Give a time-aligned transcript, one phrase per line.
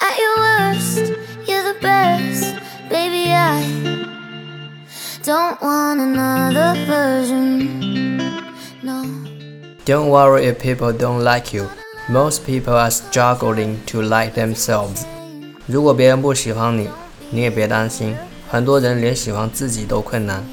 [0.00, 1.12] At your worst,
[1.46, 2.56] you're the best,
[2.88, 3.32] baby.
[3.32, 3.62] I
[5.24, 8.32] don't want another version.
[8.82, 9.04] No.
[9.84, 11.68] Don't worry if people don't like you.
[12.08, 15.04] Most people are struggling to like themselves.
[15.66, 16.88] 如果别人不喜欢你，
[17.30, 18.14] 你也别担心，
[18.50, 20.44] 很多人连喜欢自己都困难。